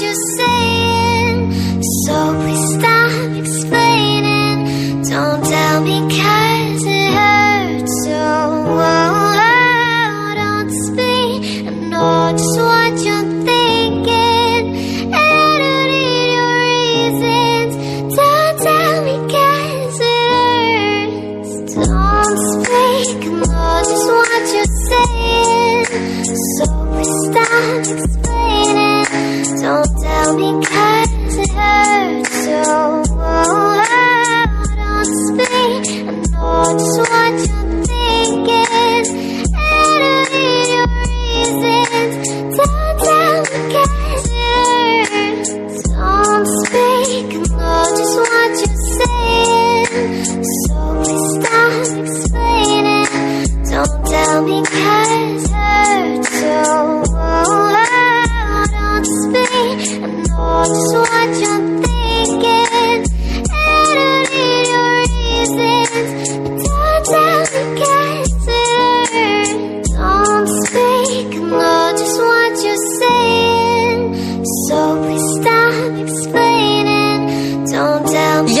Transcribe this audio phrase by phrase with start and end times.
[0.00, 0.55] you say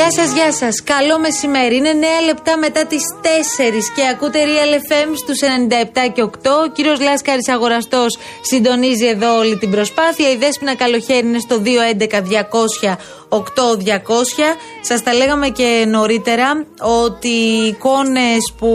[0.08, 0.82] Γεια σας, γεια σας.
[0.82, 1.76] Καλό μεσημέρι.
[1.76, 6.28] Είναι 9 λεπτά μετά τις 4 και ακούτε Real FM στους 97 και 8.
[6.64, 10.30] Ο κύριος Λάσκαρης Αγοραστός συντονίζει εδώ όλη την προσπάθεια.
[10.30, 12.96] Η Δέσπινα Καλοχέρι είναι στο 211 200
[13.28, 14.56] 8200.
[14.80, 16.64] Σας τα λέγαμε και νωρίτερα
[17.08, 18.70] ότι οι εικόνες που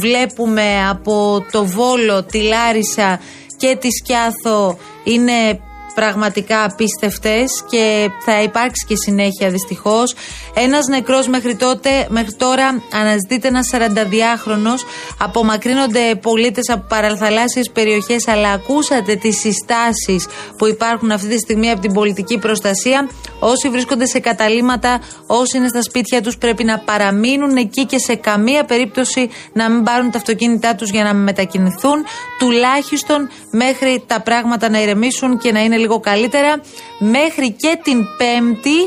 [0.00, 3.20] βλέπουμε από το Βόλο, τη Λάρισα
[3.56, 5.60] και τη Σκιάθο είναι
[5.94, 10.14] πραγματικά απίστευτες και θα υπάρξει και συνέχεια δυστυχώς.
[10.54, 14.84] Ένας νεκρός μέχρι, τότε, μέχρι τώρα αναζητείται ένας 42χρονος.
[15.18, 20.26] Απομακρύνονται πολίτες από παραθαλάσσιες περιοχές αλλά ακούσατε τις συστάσεις
[20.58, 23.08] που υπάρχουν αυτή τη στιγμή από την πολιτική προστασία.
[23.38, 28.14] Όσοι βρίσκονται σε καταλήμματα, όσοι είναι στα σπίτια τους πρέπει να παραμείνουν εκεί και σε
[28.14, 32.04] καμία περίπτωση να μην πάρουν τα αυτοκίνητά τους για να μετακινηθούν
[32.38, 36.60] τουλάχιστον μέχρι τα πράγματα να ηρεμήσουν και να είναι λίγο καλύτερα.
[36.98, 38.78] Μέχρι και την Πέμπτη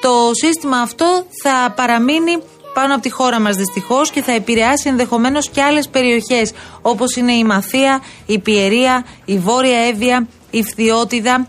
[0.00, 2.38] το σύστημα αυτό θα παραμείνει
[2.74, 6.52] πάνω από τη χώρα μας δυστυχώς και θα επηρεάσει ενδεχομένως και άλλες περιοχές
[6.82, 11.46] όπως είναι η Μαθία, η Πιερία, η Βόρεια Εύβοια, η Φθιώτιδα.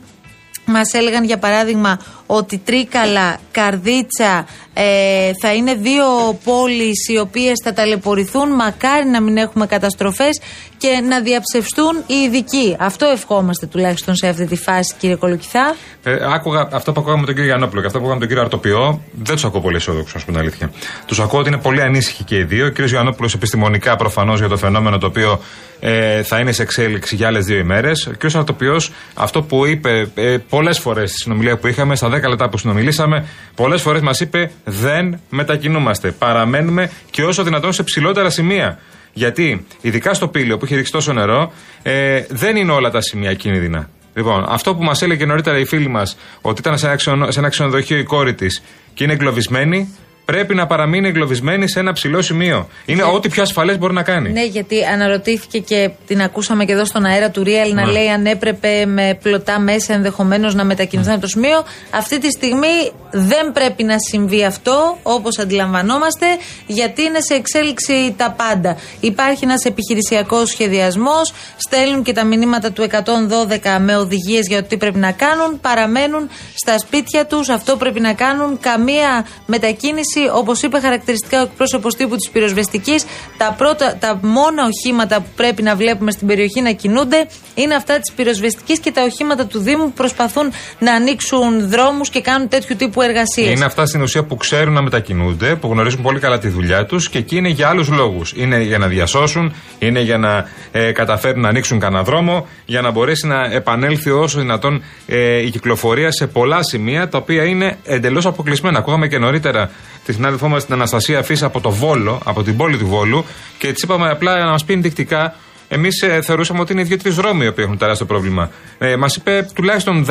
[0.65, 6.05] Μας έλεγαν για παράδειγμα ότι Τρίκαλα, Καρδίτσα ε, θα είναι δύο
[6.43, 8.49] πόλεις οι οποίες θα ταλαιπωρηθούν.
[8.49, 10.39] Μακάρι να μην έχουμε καταστροφές
[10.77, 12.75] και να διαψευστούν οι ειδικοί.
[12.79, 15.75] Αυτό ευχόμαστε τουλάχιστον σε αυτή τη φάση, κύριε Κολοκυθά.
[16.03, 18.35] Ε, άκουγα αυτό που ακούγαμε με τον κύριο Γιαννόπουλο και αυτό που ακούγαμε με τον
[18.35, 19.01] κύριο Αρτοπιό.
[19.11, 20.71] Δεν τους ακούω πολύ αισιόδοξους, α πούμε την αλήθεια.
[21.05, 22.65] Τους ακούω ότι είναι πολύ ανήσυχοι και οι δύο.
[22.65, 25.39] Ο κύριος Γιαννόπουλος επιστημονικά προφανώς για το φαινόμενο το οποίο
[25.79, 28.07] ε, θα είναι σε εξέλιξη για άλλες δύο ημέρες.
[28.07, 28.81] Ο κύριος Αρτοπιό
[29.13, 33.25] αυτό που είπε ε, πολλές φορές στη συνομιλία που είχαμε, στα 10 λεπτά που συνομιλήσαμε,
[33.55, 36.11] πολλές φορές μας είπε δεν μετακινούμαστε.
[36.11, 38.79] Παραμένουμε και όσο δυνατόν σε ψηλότερα σημεία.
[39.13, 41.51] Γιατί, ειδικά στο πύλιο που έχει ρίξει τόσο νερό,
[41.83, 43.89] ε, δεν είναι όλα τα σημεία κίνδυνα.
[44.13, 47.39] Λοιπόν, αυτό που μας έλεγε νωρίτερα η φίλη μας, ότι ήταν σε ένα, ξενο, σε
[47.39, 52.21] ένα ξενοδοχείο η κόρη της και είναι εγκλωβισμένη, πρέπει να παραμείνει εγκλωβισμένη σε ένα ψηλό
[52.21, 52.67] σημείο.
[52.85, 54.31] Είναι ό,τι πιο ασφαλές μπορεί να κάνει.
[54.31, 57.91] Ναι, γιατί αναρωτήθηκε και την ακούσαμε και εδώ στον αέρα του Real να Ναι.
[57.91, 61.63] λέει αν έπρεπε με πλωτά μέσα ενδεχομένως να μετακινηθούν από το σημείο.
[61.89, 66.25] Αυτή τη στιγμή δεν πρέπει να συμβεί αυτό, όπως αντιλαμβανόμαστε,
[66.67, 68.77] γιατί είναι σε εξέλιξη τα πάντα.
[68.99, 74.77] Υπάρχει ένας επιχειρησιακός σχεδιασμός, στέλνουν και τα μηνύματα του 112 με οδηγίες για το τι
[74.77, 77.49] πρέπει να κάνουν, παραμένουν στα σπίτια τους.
[77.49, 78.59] Αυτό πρέπει να κάνουν.
[78.59, 83.05] Καμία μετακίνηση, όπως είπε χαρακτηριστικά ο εκπρόσωπος τύπου της πυροσβεστικής,
[83.37, 87.99] τα, πρώτα, τα μόνα οχήματα που πρέπει να βλέπουμε στην περιοχή να κινούνται είναι αυτά
[87.99, 92.75] της πυροσβεστικής και τα οχήματα του Δήμου που προσπαθούν να ανοίξουν δρόμους και κάνουν τέτοιου
[92.75, 93.51] τύπου εργασίες.
[93.51, 97.09] Είναι αυτά στην ουσία που ξέρουν να μετακινούνται, που γνωρίζουν πολύ καλά τη δουλειά τους
[97.09, 98.33] και εκεί είναι για άλλους λόγους.
[98.35, 102.91] Είναι για να διασώσουν, είναι για να ε, καταφέρουν να ανοίξουν κανένα δρόμο, για να
[102.91, 108.25] μπορέσει να επανέλθει όσο δυνατόν ε, η κυκλοφορία σε πολλά σημεία τα οποία είναι εντελώς
[108.25, 108.77] αποκλεισμένα.
[108.77, 109.71] Ακούγαμε και νωρίτερα
[110.05, 113.25] τη συνάδελφό μας την Αναστασία Φύσα από το Βόλο, από την πόλη του Βόλου
[113.57, 115.35] και της είπαμε απλά να μας πει ενδεικτικά
[115.67, 118.49] Εμείς ε, θεωρούσαμε ότι είναι δύο-τρει δρόμοι οι οποίοι έχουν τεράστιο πρόβλημα.
[118.77, 120.05] Ε, Μας είπε τουλάχιστον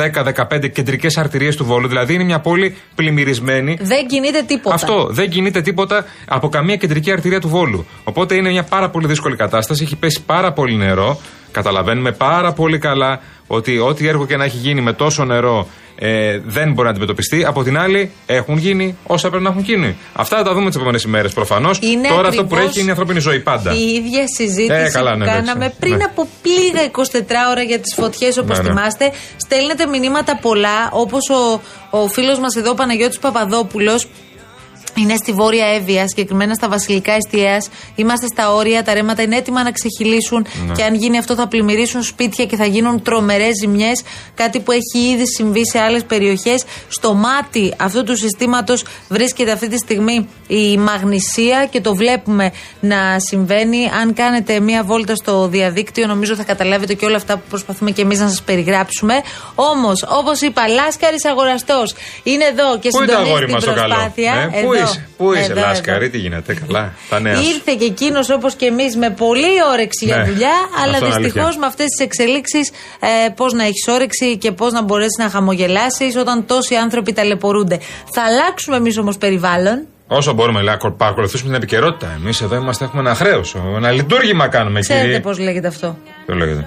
[0.53, 3.77] 10-15 κεντρικές αρτηρίες του Βόλου, δηλαδή είναι μια πόλη πλημμυρισμένη.
[3.81, 4.75] Δεν κινείται τίποτα.
[4.75, 7.85] Αυτό δεν κινείται τίποτα από καμία κεντρική αρτηρία του Βόλου.
[8.03, 9.83] Οπότε είναι μια πάρα πολύ δύσκολη κατάσταση.
[9.83, 11.19] Έχει πέσει πάρα πολύ νερό.
[11.55, 16.39] Καταλαβαίνουμε πάρα πολύ καλά ότι ό,τι έργο και να έχει γίνει με τόσο νερό ε,
[16.45, 17.45] δεν μπορεί να αντιμετωπιστεί.
[17.45, 19.97] Από την άλλη, έχουν γίνει όσα πρέπει να έχουν γίνει.
[20.13, 21.79] Αυτά θα τα δούμε τις επόμενες ημέρες προφανώς.
[22.09, 23.73] Τώρα αυτό που έχει είναι η ανθρώπινη ζωή πάντα.
[23.73, 25.79] Η ίδια συζήτηση Ε, καλά, που ναι, κάναμε εντάξει.
[25.79, 26.03] πριν Ναι.
[26.03, 28.69] από λίγα 24 ώρα για τις φωτιές, όπως Ναι, ναι.
[28.69, 29.11] θυμάστε.
[29.37, 31.61] Στέλνετε μηνύματα πολλά, όπως ο,
[31.97, 34.07] ο φίλος μας εδώ, ο Παναγιώτης Παπαδόπουλος,
[34.95, 37.69] είναι στη Βόρεια Εύβοια, συγκεκριμένα στα Βασιλικά Εστιαίας.
[37.95, 40.73] Είμαστε στα όρια, τα ρέματα είναι έτοιμα να ξεχυλήσουν Ναι.
[40.73, 44.03] και αν γίνει αυτό θα πλημμυρίσουν σπίτια και θα γίνουν τρομερές ζημιές.
[44.35, 46.63] Κάτι που έχει ήδη συμβεί σε άλλες περιοχές.
[46.87, 53.19] Στο μάτι αυτού του συστήματος βρίσκεται αυτή τη στιγμή η μαγνησία και το βλέπουμε να
[53.19, 53.89] συμβαίνει.
[54.01, 58.01] Αν κάνετε μία βόλτα στο διαδίκτυο, νομίζω θα καταλάβετε και όλα αυτά που προσπαθούμε και
[58.01, 59.13] εμείς να σας περιγράψουμε.
[59.55, 63.59] Όμως, όπως είπα, Λάσκαρης Αγοραστός είναι εδώ και Πού είναι το συντονίζει αγόρι την μα
[63.59, 64.49] το καλό; προσπάθεια.
[64.53, 64.84] Ε, πού Εδώ.
[64.89, 66.11] Είσαι, πού είσαι, Εδώ, Λάσκαρη, εδώ.
[66.11, 66.93] τι γίνεται, καλά.
[67.09, 67.49] Τα νέα σου.
[67.49, 70.53] Ήρθε και εκείνος όπως και εμείς με πολλή όρεξη για Ναι, δουλειά,
[70.83, 71.59] αλλά αυτό είναι δυστυχώς αλήθεια.
[71.59, 76.15] με αυτές τις εξελίξεις ε, πώς να έχεις όρεξη και πώς να μπορέσεις να χαμογελάσεις
[76.15, 77.79] όταν τόσοι άνθρωποι ταλαιπωρούνται.
[78.13, 79.85] Θα αλλάξουμε εμείς όμως περιβάλλον.
[80.07, 82.11] Όσο μπορούμε να παρακολουθήσουμε την επικαιρότητα.
[82.21, 83.55] Εμείς εδώ είμαστε, έχουμε ένα χρέος.
[83.75, 85.19] Ένα λειτουργήμα κάνουμε, Ξέρετε κύριε.
[85.19, 85.97] πώς λέγεται αυτό.
[86.25, 86.65] Ποιο λέγεται.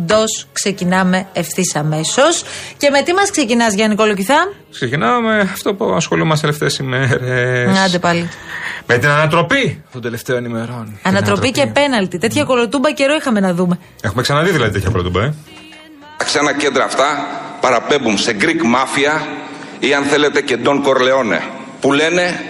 [0.00, 0.24] Κουβεντό.
[0.52, 2.42] Ξεκινάμε ευθύς αμέσως.
[2.76, 7.70] Και με τι μας ξεκινάς, Γιάννη Κολοκυθά; Ξεκινάω με αυτό που ασχολούμαστε τελευταίε ημέρε.
[7.84, 8.28] Άντε πάλι.
[8.86, 10.84] Με την ανατροπή των τελευταίων ημερών.
[10.84, 12.18] Την Ανατροπή και πέναλτι.
[12.18, 13.78] Τέτοια κολοτούμπα καιρό είχαμε να δούμε.
[14.02, 15.24] Έχουμε ξαναδεί δηλαδή τέτοια πρωτομπέ.
[15.24, 15.34] Ε.
[16.16, 17.26] Τα ξένα κέντρα αυτά
[17.60, 19.26] παραπέμπουν σε Greek Mafia
[19.78, 21.40] ή αν θέλετε και Don Corleone
[21.80, 22.40] που λένε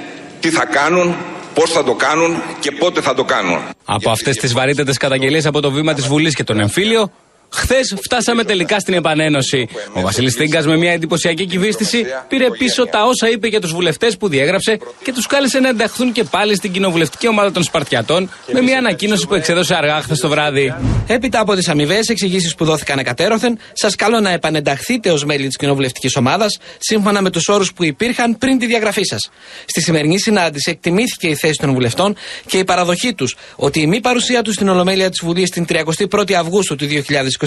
[0.41, 1.15] τι θα κάνουν,
[1.55, 3.59] πώς θα το κάνουν και πότε θα το κάνουν.
[3.85, 7.11] Από αυτές τις βαρύτατες καταγγελίες από το βήμα της Βουλής και τον εμφύλιο,
[7.53, 9.69] χθες φτάσαμε τελικά στην επανένωση.
[9.93, 14.17] Ο Βασίλης Τίγκα με μια εντυπωσιακή κυβίστηση πήρε πίσω τα όσα είπε για τους βουλευτές
[14.17, 18.61] που διέγραψε και τους κάλεσε να ενταχθούν και πάλι στην κοινοβουλευτική ομάδα των Σπαρτιατών με
[18.61, 20.75] μια ανακοίνωση που εξέδωσε αργά χθες το βράδυ.
[21.07, 25.57] Έπειτα από τις αμοιβαίε εξηγήσεις που δόθηκαν εκατέρωθεν, σας καλώ να επανενταχθείτε ως μέλη της
[25.57, 29.31] κοινοβουλευτικής ομάδας σύμφωνα με τους όρους που υπήρχαν πριν τη διαγραφή σας.
[29.67, 32.17] Στη σημερινή συνάντηση εκτιμήθηκε η θέση των βουλευτών
[32.47, 36.33] και η παραδοχή τους ότι η μη παρουσία τους στην Ολομέλεια της Βουλής την 31η
[36.33, 37.40] Αυγούστου του 2023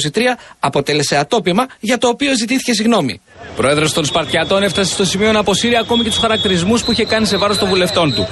[0.60, 3.22] αποτέλεσε ατόπιμα για το οποίο ζητήθηκε συγγνώμη.
[3.56, 7.26] Πρόεδρο των Σπαρτιατών έφτασε στο σημείο να αποσύρει ακόμη και του χαρακτηρισμού που είχε κάνει
[7.26, 8.28] σε βάρο των βουλευτών του.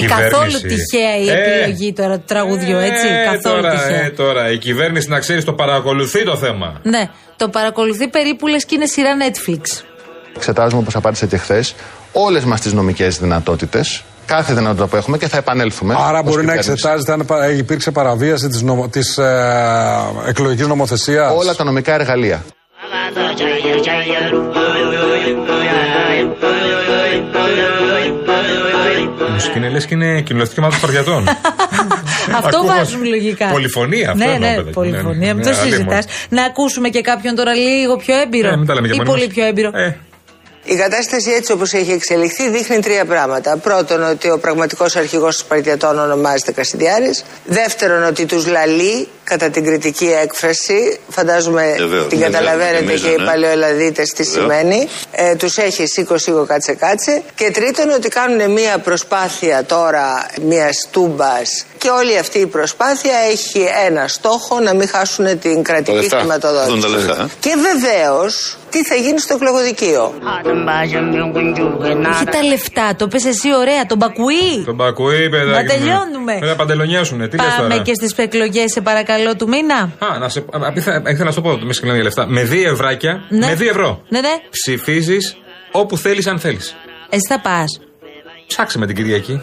[0.00, 0.66] Η Ε, καθόλου κυβέρνηση.
[0.66, 3.06] τυχαία η Ε, επιλογή τώρα του τραγουδιού, έτσι.
[3.06, 4.04] ε, καθόλου τώρα, τυχαία.
[4.04, 6.80] ε, τώρα, η κυβέρνηση να ξέρει το παρακολουθεί το θέμα.
[6.82, 9.82] Ναι, το παρακολουθεί περίπου λες και είναι σειρά Netflix.
[10.36, 11.64] Εξετάζουμε, όπω απάντησα και χθε,
[12.12, 13.84] όλε μα τι νομικέ δυνατότητε,
[14.26, 15.94] κάθε δυνατότητα που έχουμε και θα επανέλθουμε.
[15.98, 16.70] Άρα ως μπορεί να κυβέρνηση.
[16.70, 19.24] εξετάζεται αν πα- υπήρξε παραβίαση της, νομο, της ε,
[20.28, 21.32] εκλογικής νομοθεσίας.
[21.36, 22.42] όλα τα νομικά εργαλεία.
[29.28, 31.28] Η μουσική είναι λες και είναι κοινωνιστική ομάδα των Σπαρτιατών.
[32.40, 33.48] Αυτό Ακούω- βάζουν λογικά.
[33.48, 34.70] Πολυφωνία, αυτό Ναι, εννοώ, ναι, παιδάκι.
[34.74, 35.12] πολυφωνία.
[35.18, 35.34] Ναι, ναι.
[35.34, 35.78] Μην το Ναι, συζητάς.
[35.78, 36.02] αλλήμον.
[36.28, 38.48] Να ακούσουμε και κάποιον τώρα λίγο πιο έμπειρο.
[38.48, 39.34] Ε, μην τα λέμε και ή μόνοι πολύ μας.
[39.34, 39.70] πιο έμπειρο.
[40.66, 43.56] Ε, Η κατάσταση έτσι όπως έχει εξελιχθεί δείχνει τρία πράγματα.
[43.56, 47.24] Πρώτον ότι ο πραγματικός αρχηγός των Σπαρτιατών ονομάζεται Κασιδιάρης.
[47.44, 50.98] Δεύτερον ότι τους λαλεί κατά την κριτική έκφραση.
[51.08, 53.24] Φαντάζομαι Βεβαίως, την ναι, καταλαβαίνετε νομίζω, και οι ναι.
[53.24, 54.42] παλαιοελλαδίτες τι Βεβαίως.
[54.42, 54.88] σημαίνει.
[55.12, 57.22] Ε, τους έχει σήκω σήκω κάτσε κάτσε.
[57.34, 63.66] Και τρίτον ότι κάνουν μια προσπάθεια τώρα μιας τούμπας και όλη αυτή η προσπάθεια έχει
[63.86, 66.18] ένα στόχο να μην χάσουν την κρατική λεφτά.
[66.18, 66.70] χρηματοδότηση.
[66.70, 67.26] Δουν τα λεφτά, ε.
[67.40, 70.14] Και βεβαίως τι θα γίνει στο εκλογοδικείο;
[72.12, 74.62] Έχει τα λεφτά, το πες εσύ ωραία, τον Μπακουή.
[74.64, 75.50] τον Μπακουή, παιδάκι.
[75.50, 75.66] Να μου.
[75.66, 76.32] τελειώνουμε.
[76.32, 77.28] Πρέπει να παντελονιάσουνε.
[77.28, 79.74] Τι λες Πάμε τώρα; και στις εκλογές, σε παρακαλώ, του μήνα.
[79.98, 80.44] Α, να σε.
[80.50, 82.26] απίθα- Ήθελα να σου το πω, με συγκλίνω για λεφτά.
[82.26, 83.46] Με 2 ευράκια, Ναι.
[83.46, 84.02] με 2 ευρώ.
[84.08, 84.34] Ναι, ναι.
[84.50, 85.36] Ψηφίζεις
[85.72, 86.76] όπου θέλεις, αν θέλεις.
[87.10, 87.80] Εσύ θα πας.
[88.46, 89.42] Ψάξε με την Κυριακή.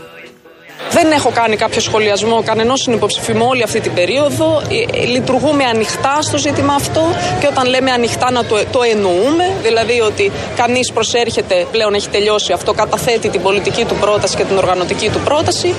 [0.92, 4.62] Δεν έχω κάνει κάποιο σχολιασμό κανενός συνυποψηφίου μου όλη αυτή την περίοδο.
[4.70, 7.02] Ε, ε, Λειτουργούμε ανοιχτά στο ζήτημα αυτό
[7.40, 9.54] και όταν λέμε ανοιχτά να το, το εννοούμε.
[9.62, 14.58] Δηλαδή ότι κανείς προσέρχεται, πλέον έχει τελειώσει αυτό, καταθέτει την πολιτική του πρόταση και την
[14.58, 15.76] οργανωτική του πρόταση.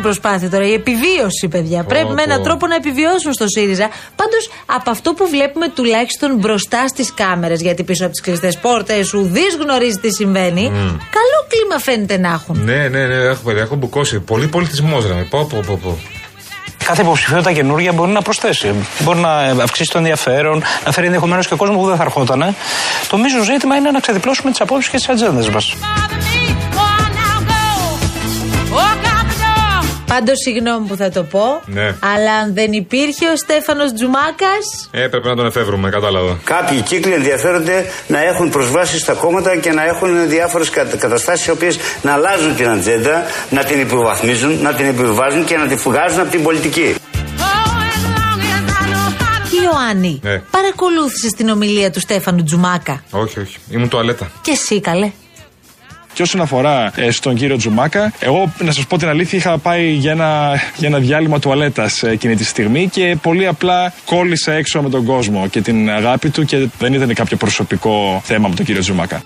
[0.00, 1.84] Προσπάθεια τώρα, η επιβίωση, παιδιά.
[1.84, 2.44] Πρέπει με έναν πω.
[2.44, 3.88] τρόπο να επιβιώσουν στο ΣΥΡΙΖΑ.
[4.16, 9.14] Πάντως, από αυτό που βλέπουμε τουλάχιστον μπροστά στις κάμερες, γιατί πίσω από τις κλειστές πόρτες
[9.14, 10.62] ουδής γνωρίζει τι συμβαίνει,
[11.16, 12.64] καλό κλίμα φαίνεται να έχουν.
[12.64, 14.20] Ναι, ναι, ναι, έχω, παιδιά, έχω μπουκώσει.
[14.20, 15.14] Πολύ πολιτισμός, ρε.
[15.30, 15.98] Πω, πω, πω, πω.
[16.84, 18.74] Κάθε υποψηφιότητα καινούργια μπορεί να προσθέσει.
[18.98, 22.54] Μπορεί να αυξήσει το ενδιαφέρον, να φέρει ενδεχομένως και κόσμο που δεν θα ερχόταν.
[23.08, 25.74] Το μείζον ζήτημα είναι να ξεδιπλώσουμε τις απόψεις και τις ατζέντες μας.
[30.12, 31.82] Πάντως, συγγνώμη που θα το πω, Ναι.
[32.14, 34.64] αλλά αν δεν υπήρχε ο Στέφανος Τζουμάκας.
[34.90, 36.38] Ε, πρέπει να τον εφεύρουμε, κατάλαβα.
[36.44, 41.78] Κάποιοι κύκλοι ενδιαφέρονται να έχουν προσβάσει στα κόμματα και να έχουν διάφορες καταστάσεις οι οποίες
[42.02, 46.30] να αλλάζουν την ατζέντα, να την υποβαθμίζουν, να την επιβάζουν και να την φουγάζουν από
[46.30, 46.94] την πολιτική.
[49.64, 50.38] Ιωάννη, Ναι.
[50.50, 53.56] παρακολούθησες την ομιλία του Στέφανου Τζουμάκα; Όχι, όχι.
[53.70, 54.30] Ήμουν τουαλέτα.
[54.42, 55.10] Και εσύ, καλέ.
[56.12, 59.90] Και όσον αφορά ε, στον κύριο Τζουμάκα, εγώ να σας πω την αλήθεια, είχα πάει
[59.90, 64.88] για ένα, για ένα διάλειμμα τουαλέτας εκείνη τη στιγμή και πολύ απλά κόλλησα έξω με
[64.88, 68.80] τον κόσμο και την αγάπη του και δεν ήταν κάποιο προσωπικό θέμα με τον κύριο
[68.80, 69.22] Τζουμάκα.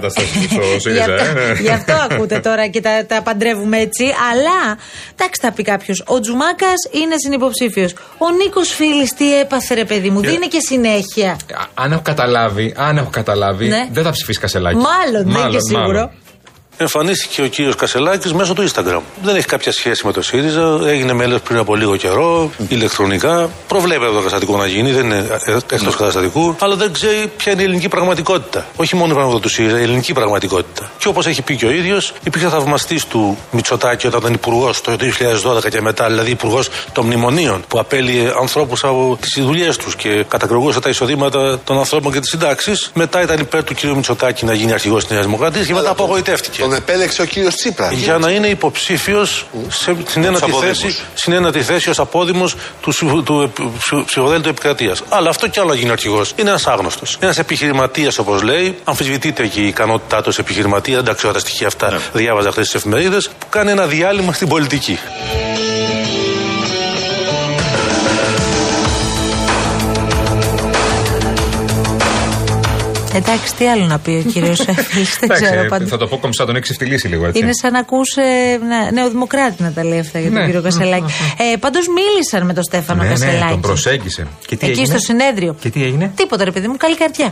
[0.00, 1.04] Λίγο γιόλο η κατάσταση στο Γι' ΣΥΡΙΖΑ.
[1.14, 1.60] αυτό, ε, ναι.
[1.60, 4.04] γι' αυτό ακούτε τώρα και τα, τα παντρεύουμε έτσι.
[4.32, 4.78] Αλλά,
[5.16, 6.02] εντάξει, θα πει κάποιος.
[6.06, 7.92] Ο Τζουμάκας είναι συνυποψήφιος.
[8.18, 10.20] Ο Νίκος Φίλης τι έπαθε, ρε παιδί μου.
[10.20, 11.30] Και- Δίνει και συνέχεια.
[11.30, 11.36] Α,
[11.74, 13.88] Αν έχω καταλάβει, αν έχω καταλάβει, Ναι.
[13.92, 14.76] δεν θα ψηφίσει Κασελάκη.
[14.76, 16.12] Μάλλον, δεν είναι και σίγουρο.
[16.76, 19.00] Εμφανίστηκε ο κύριος Κασελάκης μέσω του Instagram.
[19.22, 20.80] Δεν έχει κάποια σχέση με το ΣΥΡΙΖΑ.
[20.86, 23.50] Έγινε μέλος πριν από λίγο καιρό, ηλεκτρονικά.
[23.68, 25.26] Προβλέπεται το καταστατικό να γίνει, δεν είναι
[25.70, 26.56] εκτό καταστατικού.
[26.60, 28.66] Αλλά δεν ξέρει ποια είναι η ελληνική πραγματικότητα.
[28.76, 30.90] Όχι μόνο η πραγματικότητα του ΣΥΡΙΖΑ, η ελληνική πραγματικότητα.
[30.98, 34.92] Και όπως έχει πει και ο ίδιος, υπήρχε θαυμαστής του Μητσοτάκη όταν ήταν υπουργός το
[34.92, 40.24] 2012 και μετά, δηλαδή υπουργός των μνημονίων, που απέλυε ανθρώπους από τις δουλειές τους και
[40.28, 42.90] κατακρογούσε τα εισοδήματα των ανθρώπων και τις συντάξεις.
[42.94, 43.82] Μετά ήταν υπέρ του κ.
[43.82, 46.63] Μητσοτάκη να γίνει αρχηγός της Νέας Δημοκρατίας και μετά απογοητεύτηκε.
[46.64, 47.92] Τον επέλεξε ο κύριος Τσίπρας.
[47.92, 49.46] Για να είναι υποψήφιος
[50.06, 50.78] στην ένατη αποδήμους.
[50.80, 55.02] θέση, στην ένατη θέση ως απόδημος του, ψηφο- του επ- ψηφο- ψηφοδέλτου επικρατείας.
[55.08, 56.32] Αλλά αυτό κι άλλο γίνει αρχηγός.
[56.36, 57.16] Είναι ένας άγνωστος.
[57.20, 61.38] Ένας επιχειρηματίας, όπως λέει, αμφισβητείται και η ικανότητά του ως επιχειρηματία, δεν τα ξέρω τα
[61.38, 64.98] στοιχεία αυτά, διάβαζα χθες τι εφημερίδες, που κάνει ένα διάλειμμα στην πολιτική.
[73.14, 75.04] Εντάξει, τι άλλο να πει ο κύριος Φίλη.
[75.04, 75.86] Δεν Εντάξει, ξέρω ε, πάντα.
[75.86, 77.40] θα το πω κομψά, τον έχει ξεφτυλίσει λίγο έτσι.
[77.40, 80.44] Είναι σαν να ακούς ε, να- νεοδημοκράτη να τα λέει αυτά για τον Ναι.
[80.44, 81.12] κύριο Κασελάκη.
[81.52, 83.50] Ε, Πάντως μίλησαν με τον Στέφανο ναι, ναι, Κασελάκη.
[83.50, 84.26] τον προσέγγισε.
[84.46, 85.56] Και τι Εκεί έγινε; στο συνέδριο.
[85.60, 87.30] Και τι έγινε; Τίποτα, ρε παιδί μου, καλή καρδιά.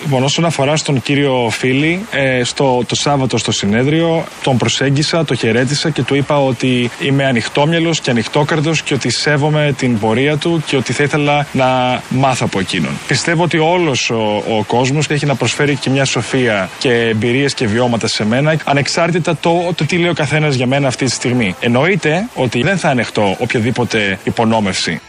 [0.00, 5.34] Λοιπόν, όσον αφορά στον κύριο Φίλη, ε, στο, το Σάββατο στο συνέδριο τον προσέγγισα, το
[5.34, 10.62] χαιρέτησα και του είπα ότι είμαι ανοιχτόμυαλος και ανοιχτόκαρδος και ότι σέβομαι την πορεία του
[10.66, 12.92] και ότι θα ήθελα να μάθω από εκείνον.
[13.06, 17.66] Πιστεύω ότι όλος ο, ο κόσμος έχει να προσφέρει και μια σοφία και εμπειρίες και
[17.66, 21.54] βιώματα σε μένα, ανεξάρτητα το, το τι λέει ο καθένας για μένα αυτή τη στιγμή.
[21.60, 25.00] Εννοείται ότι δεν θα ανεχτώ οποιαδήποτε υπονόμευση.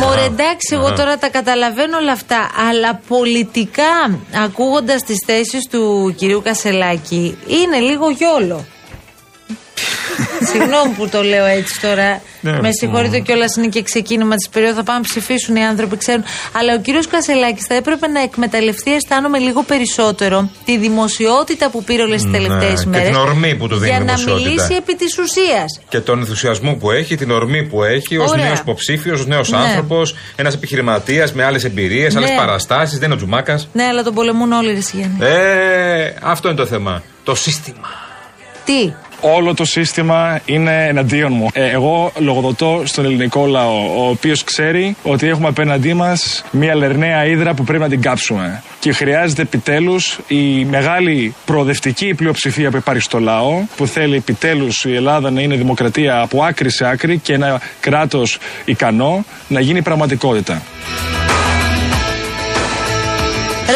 [0.00, 2.50] Μωρέ, εντάξει, εγώ τώρα τα καταλαβαίνω όλα αυτά.
[2.68, 8.64] Αλλά πολιτικά, ακούγοντας τις θέσεις του κυρίου Κασελάκη, είναι λίγο γιόλο.
[10.50, 12.20] Συγγνώμη που το λέω έτσι τώρα.
[12.40, 14.74] Ναι, με συγχωρείτε κιόλας, είναι και ξεκίνημα της περίοδου.
[14.76, 16.24] Θα πάμε να ψηφίσουν οι άνθρωποι, ξέρουν.
[16.52, 22.02] Αλλά ο κύριος Κασελάκης θα έπρεπε να εκμεταλλευτεί, αισθάνομαι λίγο περισσότερο, τη δημοσιότητα που πήρε
[22.02, 23.06] όλες τις Ναι, τελευταίες και μέρες.
[23.06, 24.48] την ορμή που του δίνει Για η να δημοσιότητα.
[24.48, 25.80] μιλήσει επί της ουσίας.
[25.88, 28.44] Και τον ενθουσιασμό που έχει, την ορμή που έχει ως Ωραία.
[28.44, 29.56] νέος υποψήφιος, ως νέος Ναι.
[29.58, 32.20] άνθρωπος, ένας επιχειρηματίας με άλλες εμπειρίες, Ναι.
[32.20, 32.98] άλλες παραστάσεις.
[32.98, 33.68] Δεν είναι ο Τζουμάκας.
[33.72, 35.16] Ναι, αλλά τον πολεμούν όλοι, ρε Σιγέννη.
[35.20, 37.02] Ε, αυτό είναι το θέμα.
[37.24, 37.88] Το σύστημα.
[38.64, 41.48] Τι; Όλο το σύστημα είναι εναντίον μου.
[41.52, 47.26] Ε, εγώ λογοδοτώ στον ελληνικό λαό, ο οποίος ξέρει ότι έχουμε απέναντί μας μια λερναία
[47.26, 48.62] ύδρα που πρέπει να την κάψουμε.
[48.80, 54.94] Και χρειάζεται επιτέλους η μεγάλη προοδευτική πλειοψηφία που υπάρχει στο λαό, που θέλει επιτέλους η
[54.94, 60.62] Ελλάδα να είναι δημοκρατία από άκρη σε άκρη και ένα κράτος ικανό να γίνει πραγματικότητα.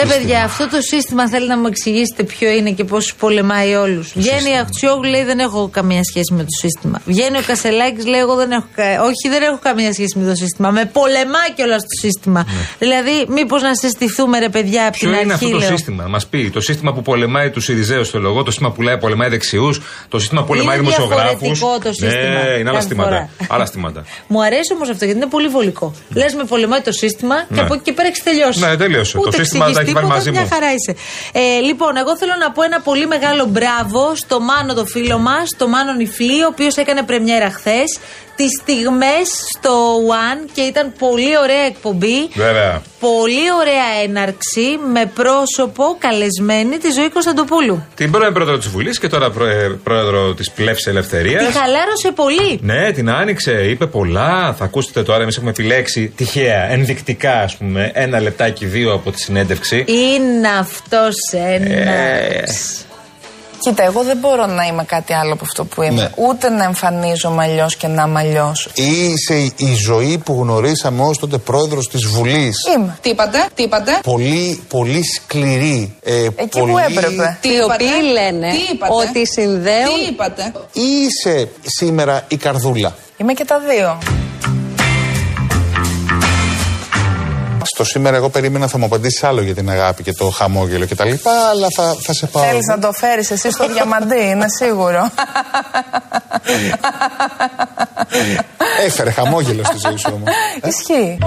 [0.00, 4.12] Ρε παιδιά, αυτό το σύστημα θέλει να μου εξηγήσετε ποιο είναι και πώς πολεμάει όλους.
[4.14, 7.00] Βγαίνει η Αχτσιόγλου, λέει δεν έχω καμία σχέση με το σύστημα.
[7.04, 8.66] Βγαίνει ο Κασελάκης, λέει εγώ δεν έχω.
[8.74, 10.70] κα- Όχι, δεν έχω καμία σχέση με το σύστημα.
[10.70, 12.46] Με πολεμάει κιόλας το σύστημα.
[12.78, 15.44] Δηλαδή, μήπως να συστηθούμε, ρε παιδιά, από Ποιο την είναι αρχή.
[15.44, 15.76] αυτό το λέω.
[15.76, 16.50] σύστημα, μας πει.
[16.50, 20.18] Το σύστημα που πολεμάει τους Ιριζέους στο λογό, το σύστημα που λέει πολεμάει δεξιούς, το
[20.18, 21.38] σύστημα που πολεμάει Είναι δημοσιογράφους.
[21.40, 23.08] διαφορετικό το σύστημα, Ναι, είναι άλλα κάθε στήματα.
[23.08, 23.28] φορά.
[23.48, 24.04] άλλα στήματα.
[24.26, 25.94] Μου αρέσει όμως αυτό γιατί είναι πολύ βολικό.
[26.14, 27.60] Λες με πολεμάει το σύστημα και Ναι.
[27.60, 28.60] από εκεί και πέρα έχεις τελειώσει.
[28.60, 29.12] Ναι, τελείωσε.
[29.12, 30.48] Το Ούτε σύστημα εξηγείς τα έχει βάλει τίποτα, μαζί μια μου.
[30.52, 30.96] χαρά είσαι.
[31.32, 35.48] Ε, λοιπόν, εγώ θέλω να πω ένα πολύ μεγάλο μπράβο στο Μάνο το φίλο μας,
[35.56, 37.98] το Μάνο Νιφλή, ο οποίος έκανε πρεμιέρα χθες.
[38.36, 42.28] Τις στιγμές στο One και ήταν πολύ ωραία εκπομπή.
[42.34, 42.82] Βέβαια.
[43.00, 47.86] Πολύ ωραία έναρξη με πρόσωπο καλεσμένη της ζωή Κωνσταντοπούλου.
[47.94, 51.46] Την πρώην πρόεδρο της Βουλής και τώρα πρέ- πρόεδρο της Πλεύσης Ελευθερίας.
[51.46, 52.58] Τη χαλάρωσε πολύ.
[52.62, 54.54] Ναι, την άνοιξε, είπε πολλά.
[54.58, 59.20] Θα ακούσετε τώρα, εμείς έχουμε επιλέξει τυχαία, ενδεικτικά, ας πούμε, ένα λεπτάκι, δύο από τη
[59.20, 59.84] συνέντευξη.
[59.86, 62.86] Είναι αυτός ένας.
[62.86, 62.91] Ε,
[63.64, 66.00] Κοίτα, εγώ δεν μπορώ να είμαι κάτι άλλο από αυτό που είμαι.
[66.02, 66.10] Ναι.
[66.28, 68.68] Ούτε να εμφανίζομαι αλλιώς και να είμαι αλλιώς.
[68.74, 72.56] Είσαι η ζωή που γνωρίσαμε ως τότε πρόεδρος της Βουλής.
[72.76, 72.98] Είμαι.
[73.00, 75.96] Τι είπατε, τι είπατε; Πολύ, πολύ σκληρή.
[76.02, 76.72] Ε, Εκεί πολύ...
[76.72, 77.38] που έπρεπε.
[77.42, 78.48] Οι οποίοι λένε
[78.88, 79.84] ότι συνδέουν.
[79.84, 82.94] Τι είπατε; Ή είσαι σήμερα η καρδούλα.
[83.16, 83.98] Είμαι και τα δύο.
[87.74, 90.94] Στο σήμερα εγώ περίμενα θα μου απαντήσεις άλλο για την αγάπη και το χαμόγελο και
[90.94, 92.44] τα λοιπά, αλλά θα, θα σε πάω.
[92.44, 95.10] Θέλεις να το φέρεις εσύ στο διαμαντί, είναι σίγουρο.
[98.84, 100.28] Έφερε χαμόγελο στη ζωή σου όμως.
[100.64, 101.18] Ισχύει.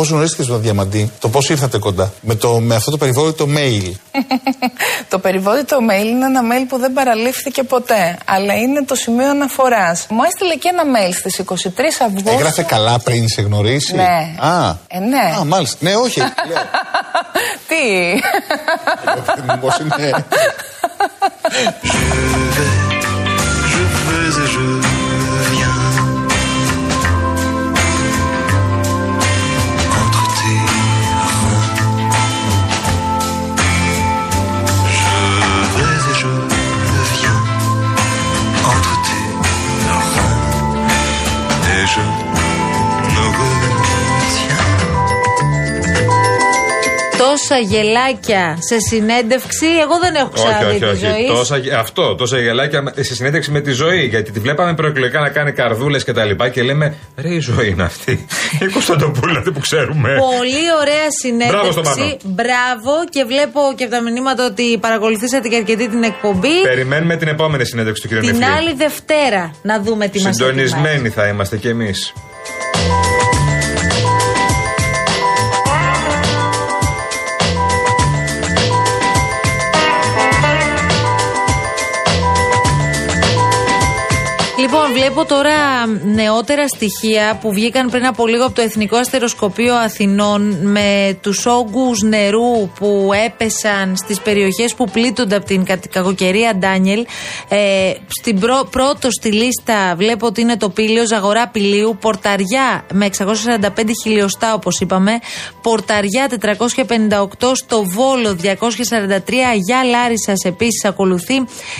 [0.00, 2.12] Πώ γνωρίστηκε τον Διαμαντή, το πώς ήρθατε κοντά.
[2.20, 3.92] Με, το, με αυτό το περιβόητο mail.
[5.08, 10.06] το περιβόητο mail είναι ένα mail που δεν παραλήφθηκε ποτέ, αλλά είναι το σημείο αναφοράς.
[10.10, 11.54] Μου έστειλε και ένα mail στις 23
[12.06, 12.30] Αυγούστου.
[12.30, 14.34] Έγραφε καλά πριν σε γνωρίσει; Ναι.
[14.38, 15.36] Α, Ε, ναι.
[15.40, 15.76] α μάλιστα.
[15.80, 16.20] Ναι, όχι.
[17.68, 17.76] Τι;
[19.52, 20.24] Μήπως είναι.
[47.48, 50.96] Τόσα γελάκια σε συνέντευξη, εγώ δεν έχω Όχι, ξαναδεί όχι, τη όχι.
[51.06, 51.26] ζωή.
[51.26, 54.04] Τόσα, γε- αυτό, τόσα γελάκια με- σε συνέντευξη με τη ζωή.
[54.06, 57.68] Γιατί τη βλέπαμε προεκλογικά να κάνει καρδούλες και τα λοιπά και λέμε ρε η ζωή
[57.68, 58.26] είναι αυτή.
[58.68, 60.08] Η Κωνσταντοπούλα αυτή που ξέρουμε.
[60.08, 62.16] Πολύ ωραία Μπράβο στον συνέντευξη.
[62.22, 62.34] Πάνο.
[62.34, 66.62] Μπράβο και βλέπω και από τα μηνύματα ότι παρακολουθήσατε και αρκετή την εκπομπή.
[66.62, 68.18] Περιμένουμε την επόμενη συνέντευξη του κ.
[68.20, 68.44] Την Νεφλή.
[68.44, 70.58] άλλη Δευτέρα να δούμε τι μας ετοιμάζει.
[70.68, 72.12] Συντονισμένοι θα είμαστε κι εμείς.
[85.00, 91.18] Βλέπω τώρα νεότερα στοιχεία που βγήκαν πριν από λίγο από το Εθνικό Αστεροσκοπείο Αθηνών με
[91.22, 97.06] τους όγκους νερού που έπεσαν στις περιοχές που πλήττονται από την κα- κακοκαιρία Ντάνιελ.
[97.48, 103.04] Ε, στην πρω- πρώτο στη λίστα βλέπω ότι είναι το πύλιο Ζαγορά Πηλίου, Πορταριά με
[103.06, 105.12] 645 χιλιοστά όπως είπαμε,
[105.62, 111.34] Πορταριά 458, στο Βόλο 243, Αγιά Λάρισας επίσης ακολουθεί,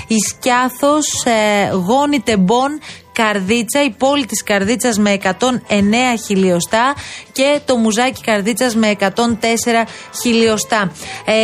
[0.06, 2.80] η Σκιάθο, ε, Γόνη Τεμπών,
[3.22, 5.28] Καρδίτσα, η πόλη της Καρδίτσας με 109
[6.26, 6.94] χιλιοστά
[7.32, 9.06] και το μουζάκι Καρδίτσας με 104
[10.22, 10.92] χιλιοστά.
[11.24, 11.34] Ε,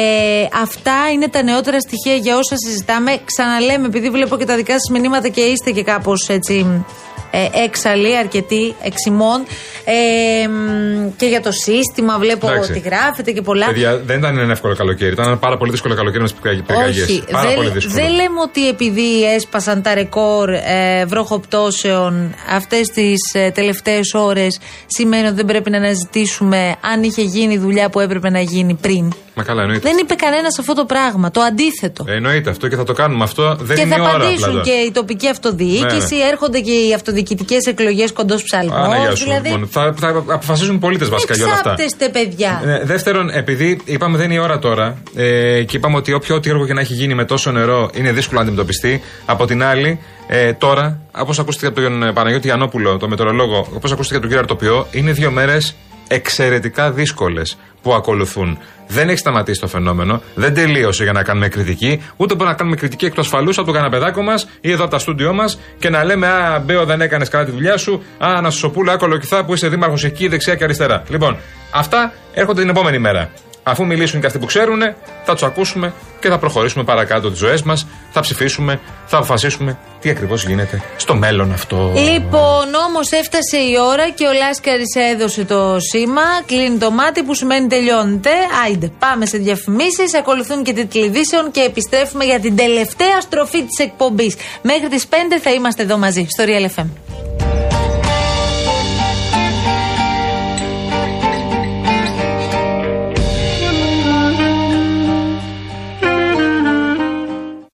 [0.62, 3.18] αυτά είναι τα νεότερα στοιχεία για όσα συζητάμε.
[3.24, 6.84] Ξαναλέμε, επειδή βλέπω και τα δικά σας μηνύματα και είστε και κάπως έτσι
[7.30, 9.44] ε, έξαλλοι, αρκετοί, εξημών.
[9.84, 12.70] Ε, μ, και για το σύστημα βλέπω Εντάξει.
[12.70, 13.66] ότι γράφετε και πολλά.
[13.66, 15.12] Παιδιά, δεν ήταν ένα εύκολο καλοκαίρι.
[15.12, 17.02] Ήταν ένα πάρα πολύ δύσκολο καλοκαίρι με τις πυρκαγιέ.
[17.02, 17.94] Όχι, Πάρα πολύ δεν, δύσκολο.
[18.04, 25.26] δεν λέμε ότι επειδή έσπασαν τα ρεκόρ ε, βροχοπτώσεων αυτές τις ε, τελευταίες ώρες σημαίνει
[25.26, 29.12] ότι δεν πρέπει να αναζητήσουμε αν είχε γίνει η δουλειά που έπρεπε να γίνει πριν.
[29.38, 29.88] Μα καλά, εννοείται.
[29.88, 31.30] Δεν είπε κανένας αυτό το πράγμα.
[31.30, 32.04] Το αντίθετο.
[32.08, 33.56] Ε, Εννοείται αυτό και θα το κάνουμε αυτό.
[33.60, 34.62] Δεν και είναι θα η ώρα απαντήσουν απλά τώρα.
[34.64, 36.28] και η τοπική αυτοδιοίκηση, Ναι, ναι.
[36.30, 38.76] έρχονται και οι αυτοδιοικητικές εκλογές κοντός ψαλμός.
[38.76, 39.24] Αναγιά σου.
[39.24, 39.48] Δηλαδή.
[39.48, 41.70] Λοιπόν, θα, θα αποφασίζουν πολίτες βασικά για όλα αυτά.
[41.78, 42.62] Εξάπτεστε, παιδιά.
[42.64, 46.50] Ε, δεύτερον, επειδή είπαμε δεν είναι η ώρα τώρα ε, και είπαμε ότι όποιο ό,τι
[46.50, 49.02] έργο και να έχει γίνει με τόσο νερό είναι δύσκολο να αντιμετωπιστεί.
[49.26, 53.92] Από την άλλη, ε, τώρα, όπως ακούστηκε από τον ε, Παναγιώτη Γιαννόπουλο, τον μετεωρολόγο, όπως
[53.92, 55.74] ακούστηκε από τον κύριο Αρτοπιό, είναι δύο μέρες
[56.08, 58.58] εξαιρετικά δύσκολες που ακολουθούν.
[58.88, 62.76] Δεν έχει σταματήσει το φαινόμενο, δεν τελείωσε για να κάνουμε κριτική, ούτε μπορούμε να κάνουμε
[62.76, 65.90] κριτική εκ του ασφαλού από το καναπεδάκο μας ή εδώ από τα στούντιό μας και
[65.90, 68.02] να λέμε Α, Μπέο, δεν έκανες καλά τη δουλειά σου.
[68.18, 71.02] Α, Ανασωσοπούλα, Ακολοκυθά που είσαι δήμαρχος εκεί, δεξιά και αριστερά.
[71.08, 71.36] Λοιπόν,
[71.70, 73.30] αυτά έρχονται την επόμενη μέρα.
[73.68, 74.80] Αφού μιλήσουν και αυτοί που ξέρουν,
[75.24, 77.86] θα τους ακούσουμε και θα προχωρήσουμε παρακάτω τις ζωές μας.
[78.12, 81.92] Θα ψηφίσουμε, θα αποφασίσουμε τι ακριβώς γίνεται στο μέλλον αυτό.
[81.94, 86.22] Λοιπόν, όμως έφτασε η ώρα και ο Λάσκαρης έδωσε το σήμα.
[86.46, 88.30] Κλείνει το μάτι που σημαίνει τελειώνεται.
[88.64, 90.14] Άιντε, πάμε σε διαφημίσεις.
[90.14, 94.36] Ακολουθούν και τίτλοι ειδήσεων και επιστρέφουμε για την τελευταία στροφή της εκπομπής.
[94.62, 97.05] Μέχρι τις 5 θα είμαστε εδώ μαζί στο Real FM.